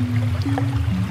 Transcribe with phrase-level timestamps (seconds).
[0.00, 1.05] うん。